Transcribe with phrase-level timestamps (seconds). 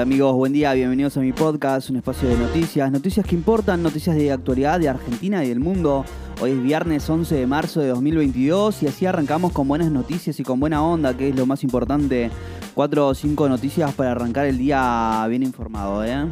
[0.00, 4.14] Amigos, buen día, bienvenidos a mi podcast, un espacio de noticias, noticias que importan, noticias
[4.14, 6.04] de actualidad de Argentina y del mundo.
[6.40, 10.44] Hoy es viernes 11 de marzo de 2022 y así arrancamos con buenas noticias y
[10.44, 12.30] con buena onda, que es lo más importante.
[12.74, 16.28] Cuatro o cinco noticias para arrancar el día bien informado, ¿eh?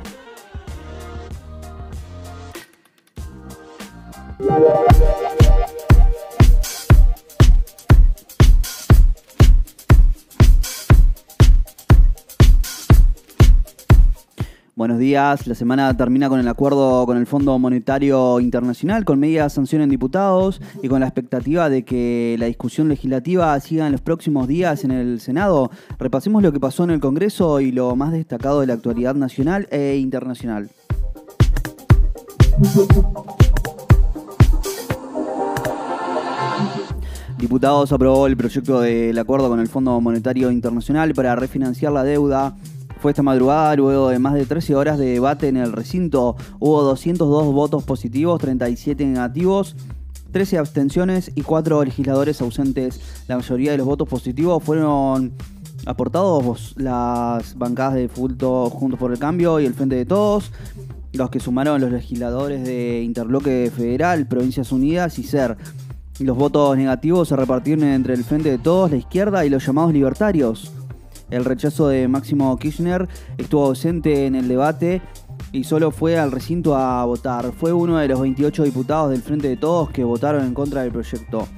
[14.87, 15.49] Buenos días.
[15.49, 19.89] La semana termina con el acuerdo con el Fondo Monetario Internacional, con media sanción en
[19.89, 24.85] diputados y con la expectativa de que la discusión legislativa siga en los próximos días
[24.85, 25.73] en el Senado.
[25.99, 29.67] Repasemos lo que pasó en el Congreso y lo más destacado de la actualidad nacional
[29.73, 30.71] e internacional.
[37.39, 42.57] Diputados aprobó el proyecto del acuerdo con el Fondo Monetario Internacional para refinanciar la deuda
[43.09, 47.53] esta madrugada, luego de más de 13 horas de debate en el recinto, hubo 202
[47.53, 49.77] votos positivos, 37 negativos,
[50.33, 53.01] 13 abstenciones y 4 legisladores ausentes.
[53.29, 55.33] La mayoría de los votos positivos fueron
[55.87, 60.51] aportados las bancadas de Fulto Juntos por el Cambio y el Frente de Todos,
[61.13, 65.57] los que sumaron los legisladores de Interbloque Federal, Provincias Unidas y SER.
[66.19, 69.93] Los votos negativos se repartieron entre el Frente de Todos, la izquierda y los llamados
[69.93, 70.73] libertarios.
[71.31, 75.03] El rechazo de Máximo Kirchner estuvo ausente en el debate
[75.53, 77.53] y solo fue al recinto a votar.
[77.53, 80.93] Fue uno de los 28 diputados del Frente de Todos que votaron en contra del
[80.93, 81.49] proyecto.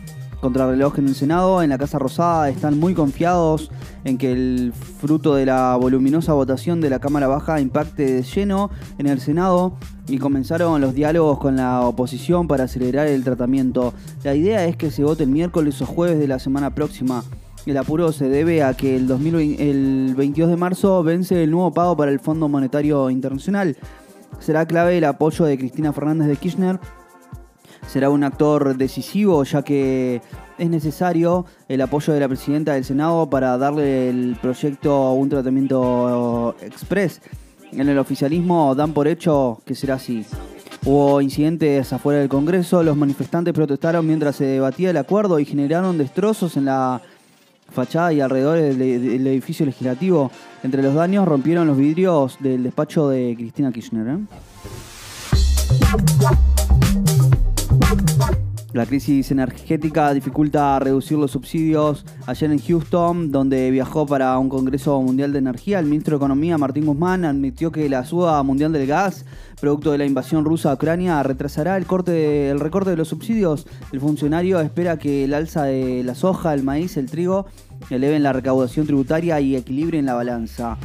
[0.40, 3.72] Contrarreloj en el Senado, en la Casa Rosada, están muy confiados
[4.04, 8.70] en que el fruto de la voluminosa votación de la Cámara Baja impacte de lleno
[8.98, 13.92] en el Senado y comenzaron los diálogos con la oposición para acelerar el tratamiento.
[14.22, 17.24] La idea es que se vote el miércoles o jueves de la semana próxima.
[17.66, 22.10] El apuro se debe a que el, 22 de marzo vence el nuevo pago para
[22.10, 23.76] el Fondo Monetario Internacional.
[24.40, 26.78] Será clave el apoyo de Cristina Fernández de Kirchner.
[27.86, 30.20] Será un actor decisivo ya que
[30.58, 36.54] es necesario el apoyo de la presidenta del Senado para darle el proyecto un tratamiento
[36.60, 37.20] express.
[37.72, 40.24] En el oficialismo dan por hecho que será así.
[40.84, 45.98] Hubo incidentes afuera del Congreso, los manifestantes protestaron mientras se debatía el acuerdo y generaron
[45.98, 47.02] destrozos en la
[47.70, 50.30] fachada y alrededor del, edificio legislativo.
[50.62, 54.08] Entre los daños rompieron los vidrios del despacho de Cristina Kirchner.
[54.08, 54.18] ¿eh?
[58.74, 62.04] La crisis energética dificulta reducir los subsidios.
[62.26, 66.58] Ayer en Houston, donde viajó para un Congreso Mundial de Energía, el ministro de Economía,
[66.58, 69.24] Martín Guzmán, admitió que la suba mundial del gas,
[69.58, 73.66] producto de la invasión rusa a Ucrania, retrasará el, corte, el recorte de los subsidios.
[73.90, 77.46] El funcionario espera que el alza de la soja, el maíz, el trigo
[77.88, 80.76] eleven la recaudación tributaria y equilibren la balanza.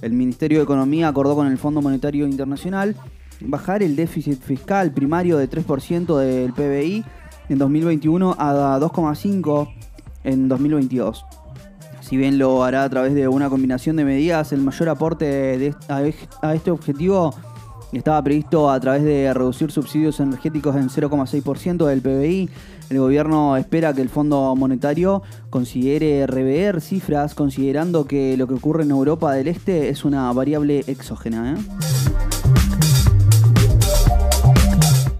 [0.00, 2.94] El Ministerio de Economía acordó con el Fondo Monetario Internacional
[3.40, 7.04] bajar el déficit fiscal primario de 3% del PBI
[7.52, 9.68] en 2021 a 2,5
[10.24, 11.24] en 2022.
[12.00, 16.54] Si bien lo hará a través de una combinación de medidas, el mayor aporte a
[16.54, 17.34] este objetivo
[17.92, 22.50] estaba previsto a través de reducir subsidios energéticos en 0,6% del PBI.
[22.90, 28.84] El gobierno espera que el Fondo Monetario considere rever cifras considerando que lo que ocurre
[28.84, 31.54] en Europa del Este es una variable exógena.
[31.54, 32.21] ¿eh?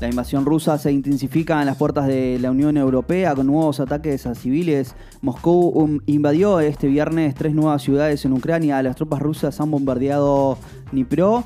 [0.03, 4.27] La invasión rusa se intensifica en las puertas de la Unión Europea con nuevos ataques
[4.27, 4.97] a civiles.
[5.21, 8.83] Moscú um, invadió este viernes tres nuevas ciudades en Ucrania.
[8.83, 10.59] Las tropas rusas han bombardeado
[10.91, 11.45] Dnipro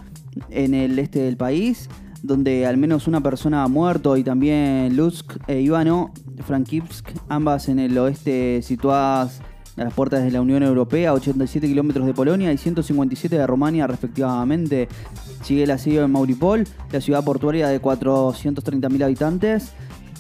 [0.49, 1.91] en el este del país,
[2.23, 6.15] donde al menos una persona ha muerto, y también Lutsk e Ivano,
[6.47, 9.43] Frankivsk, ambas en el oeste situadas
[9.77, 13.87] a las puertas de la Unión Europea, 87 kilómetros de Polonia y 157 de Rumania
[13.87, 14.89] respectivamente.
[15.43, 19.73] Sigue el asedio en Mauripol, la ciudad portuaria de 430.000 habitantes.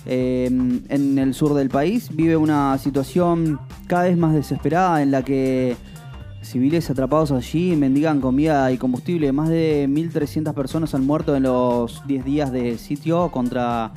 [0.08, 3.58] Eh, en el sur del país vive una situación
[3.88, 5.76] cada vez más desesperada en la que
[6.42, 9.32] civiles atrapados allí mendigan comida y combustible.
[9.32, 13.92] Más de 1.300 personas han muerto en los 10 días de sitio contra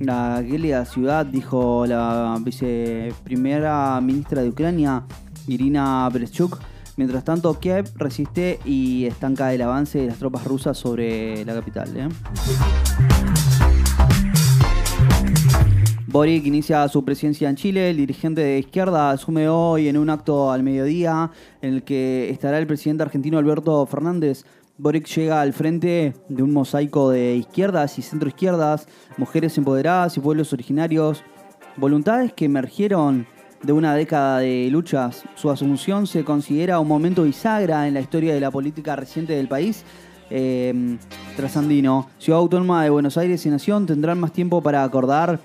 [0.00, 5.04] la gélida ciudad, dijo la viceprimera ministra de Ucrania,
[5.46, 6.58] Irina Berechuk.
[6.96, 11.94] Mientras tanto, Kiev resiste y estanca el avance de las tropas rusas sobre la capital.
[11.94, 12.08] ¿eh?
[16.06, 17.90] Boric inicia su presidencia en Chile.
[17.90, 22.58] El dirigente de izquierda asume hoy en un acto al mediodía en el que estará
[22.58, 24.46] el presidente argentino Alberto Fernández.
[24.78, 28.88] Boric llega al frente de un mosaico de izquierdas y centroizquierdas,
[29.18, 31.22] mujeres empoderadas y pueblos originarios,
[31.76, 33.26] voluntades que emergieron
[33.62, 35.24] de una década de luchas.
[35.34, 39.48] Su asunción se considera un momento bisagra en la historia de la política reciente del
[39.48, 39.84] país.
[40.30, 40.96] Eh,
[41.36, 45.38] trasandino, Ciudad Autónoma de Buenos Aires y Nación tendrán más tiempo para acordar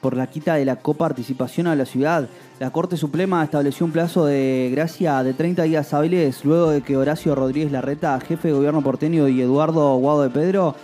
[0.00, 2.28] por la quita de la coparticipación a la ciudad.
[2.58, 6.96] La Corte Suprema estableció un plazo de gracia de 30 días hábiles luego de que
[6.96, 10.74] Horacio Rodríguez Larreta, jefe de gobierno porteño, y Eduardo Guado de Pedro,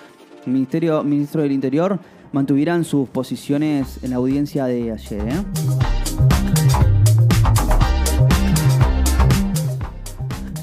[0.46, 1.99] ministro del Interior,
[2.32, 5.29] mantuvieran sus posiciones en la audiencia de ayer.
[5.29, 5.86] ¿eh?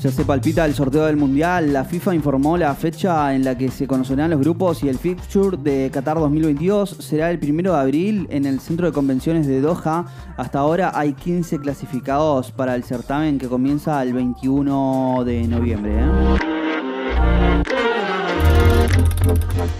[0.03, 1.71] Ya se palpita el sorteo del Mundial.
[1.71, 5.55] La FIFA informó la fecha en la que se conocerán los grupos y el fixture
[5.55, 10.05] de Qatar 2022 será el primero de abril en el Centro de Convenciones de Doha.
[10.35, 15.93] Hasta ahora hay 15 clasificados para el certamen que comienza el 21 de noviembre.
[15.97, 16.37] ¿eh?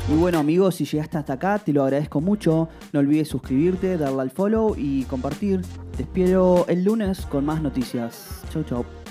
[0.09, 2.69] Y bueno amigos, si llegaste hasta acá, te lo agradezco mucho.
[2.93, 5.63] No olvides suscribirte, darle al follow y compartir.
[5.97, 8.41] Te espero el lunes con más noticias.
[8.49, 9.02] Chau chau.